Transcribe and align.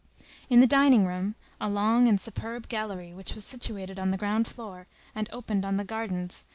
In 0.49 0.61
the 0.61 0.65
dining 0.65 1.05
room, 1.05 1.35
a 1.59 1.69
long 1.69 2.07
and 2.07 2.19
superb 2.19 2.67
gallery 2.69 3.13
which 3.13 3.35
was 3.35 3.45
situated 3.45 3.99
on 3.99 4.09
the 4.09 4.17
ground 4.17 4.47
floor 4.47 4.87
and 5.13 5.29
opened 5.31 5.63
on 5.63 5.77
the 5.77 5.83
gardens, 5.85 6.45
M. 6.49 6.49